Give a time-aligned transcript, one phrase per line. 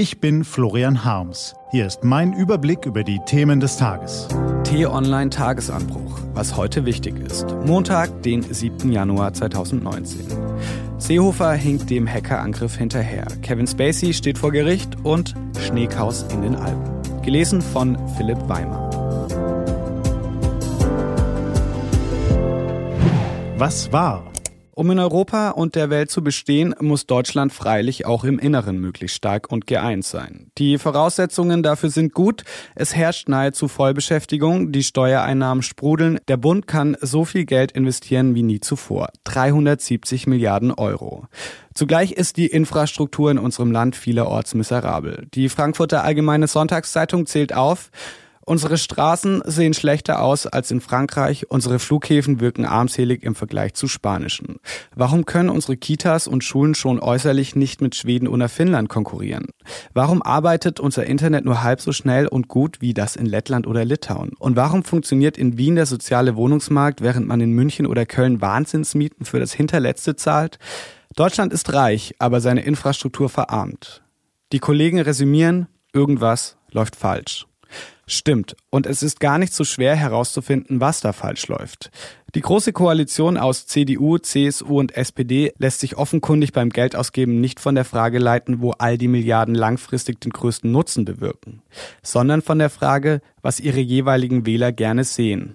[0.00, 1.54] Ich bin Florian Harms.
[1.72, 4.28] Hier ist mein Überblick über die Themen des Tages.
[4.64, 7.44] T-Online Tagesanbruch, was heute wichtig ist.
[7.66, 8.90] Montag, den 7.
[8.90, 10.26] Januar 2019.
[10.96, 13.26] Seehofer hinkt dem Hackerangriff hinterher.
[13.42, 17.20] Kevin Spacey steht vor Gericht und Schneekaus in den Alpen.
[17.20, 18.88] Gelesen von Philipp Weimer.
[23.58, 24.29] Was war?
[24.80, 29.14] Um in Europa und der Welt zu bestehen, muss Deutschland freilich auch im Inneren möglichst
[29.14, 30.50] stark und geeint sein.
[30.56, 32.44] Die Voraussetzungen dafür sind gut.
[32.74, 36.18] Es herrscht nahezu Vollbeschäftigung, die Steuereinnahmen sprudeln.
[36.28, 39.10] Der Bund kann so viel Geld investieren wie nie zuvor.
[39.24, 41.26] 370 Milliarden Euro.
[41.74, 45.26] Zugleich ist die Infrastruktur in unserem Land vielerorts miserabel.
[45.34, 47.90] Die Frankfurter Allgemeine Sonntagszeitung zählt auf,
[48.46, 53.86] Unsere Straßen sehen schlechter aus als in Frankreich, unsere Flughäfen wirken armselig im Vergleich zu
[53.86, 54.56] spanischen.
[54.96, 59.48] Warum können unsere Kitas und Schulen schon äußerlich nicht mit Schweden oder Finnland konkurrieren?
[59.92, 63.84] Warum arbeitet unser Internet nur halb so schnell und gut wie das in Lettland oder
[63.84, 64.32] Litauen?
[64.38, 69.26] Und warum funktioniert in Wien der soziale Wohnungsmarkt, während man in München oder Köln Wahnsinnsmieten
[69.26, 70.58] für das Hinterletzte zahlt?
[71.14, 74.02] Deutschland ist reich, aber seine Infrastruktur verarmt.
[74.52, 77.46] Die Kollegen resümieren, irgendwas läuft falsch.
[78.12, 78.56] Stimmt.
[78.70, 81.92] Und es ist gar nicht so schwer herauszufinden, was da falsch läuft.
[82.34, 87.76] Die große Koalition aus CDU, CSU und SPD lässt sich offenkundig beim Geldausgeben nicht von
[87.76, 91.62] der Frage leiten, wo all die Milliarden langfristig den größten Nutzen bewirken,
[92.02, 95.54] sondern von der Frage, was ihre jeweiligen Wähler gerne sehen.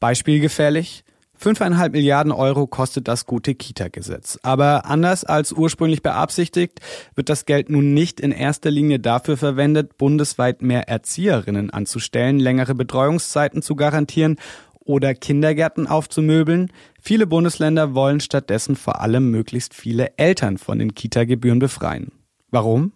[0.00, 1.04] Beispielgefällig,
[1.42, 4.38] Fünfeinhalb Milliarden Euro kostet das gute Kita-Gesetz.
[4.44, 6.78] Aber anders als ursprünglich beabsichtigt,
[7.16, 12.76] wird das Geld nun nicht in erster Linie dafür verwendet, bundesweit mehr Erzieherinnen anzustellen, längere
[12.76, 14.36] Betreuungszeiten zu garantieren
[14.78, 16.70] oder Kindergärten aufzumöbeln.
[17.00, 22.12] Viele Bundesländer wollen stattdessen vor allem möglichst viele Eltern von den Kita-Gebühren befreien.
[22.52, 22.92] Warum?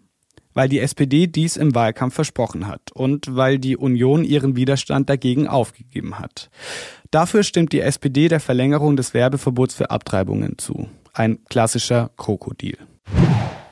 [0.56, 5.48] Weil die SPD dies im Wahlkampf versprochen hat und weil die Union ihren Widerstand dagegen
[5.48, 6.48] aufgegeben hat.
[7.10, 10.88] Dafür stimmt die SPD der Verlängerung des Werbeverbots für Abtreibungen zu.
[11.12, 12.78] Ein klassischer Krokodil.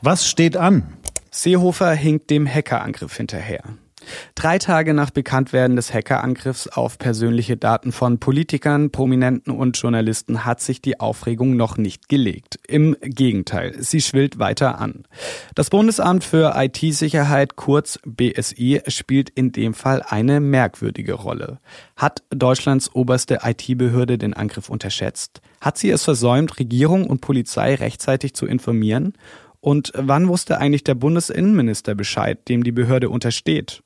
[0.02, 0.98] Was steht an?
[1.30, 3.62] Seehofer hinkt dem Hackerangriff hinterher.
[4.34, 10.60] Drei Tage nach Bekanntwerden des Hackerangriffs auf persönliche Daten von Politikern, Prominenten und Journalisten hat
[10.60, 12.58] sich die Aufregung noch nicht gelegt.
[12.66, 15.04] Im Gegenteil, sie schwillt weiter an.
[15.54, 21.58] Das Bundesamt für IT-Sicherheit, kurz BSI, spielt in dem Fall eine merkwürdige Rolle.
[21.96, 25.40] Hat Deutschlands oberste IT-Behörde den Angriff unterschätzt?
[25.60, 29.14] Hat sie es versäumt, Regierung und Polizei rechtzeitig zu informieren?
[29.64, 33.82] Und wann wusste eigentlich der Bundesinnenminister Bescheid, dem die Behörde untersteht?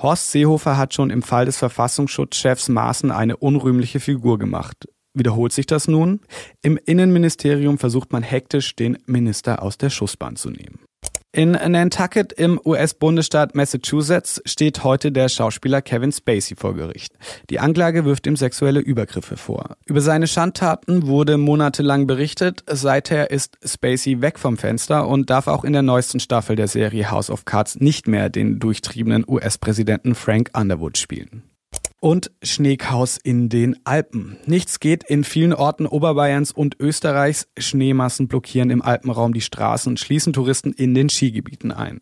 [0.00, 4.88] Horst Seehofer hat schon im Fall des Verfassungsschutzchefs Maaßen eine unrühmliche Figur gemacht.
[5.14, 6.20] Wiederholt sich das nun?
[6.62, 10.85] Im Innenministerium versucht man hektisch, den Minister aus der Schussbahn zu nehmen.
[11.36, 17.12] In Nantucket im US-Bundesstaat Massachusetts steht heute der Schauspieler Kevin Spacey vor Gericht.
[17.50, 19.76] Die Anklage wirft ihm sexuelle Übergriffe vor.
[19.84, 22.64] Über seine Schandtaten wurde monatelang berichtet.
[22.66, 27.10] Seither ist Spacey weg vom Fenster und darf auch in der neuesten Staffel der Serie
[27.10, 31.42] House of Cards nicht mehr den durchtriebenen US-Präsidenten Frank Underwood spielen
[32.00, 34.38] und Schneechaos in den Alpen.
[34.46, 37.48] Nichts geht in vielen Orten Oberbayerns und Österreichs.
[37.58, 42.00] Schneemassen blockieren im Alpenraum die Straßen, schließen Touristen in den Skigebieten ein.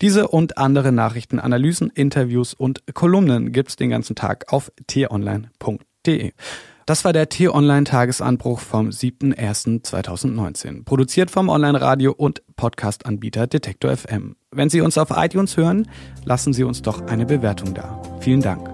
[0.00, 6.32] Diese und andere Nachrichten, Analysen, Interviews und Kolumnen gibt's den ganzen Tag auf t-online.de.
[6.86, 10.84] Das war der T-Online-Tagesanbruch vom 7.01.2019.
[10.84, 14.36] Produziert vom Online-Radio- und Podcast-Anbieter Detektor FM.
[14.50, 15.88] Wenn Sie uns auf iTunes hören,
[16.24, 18.02] lassen Sie uns doch eine Bewertung da.
[18.20, 18.73] Vielen Dank.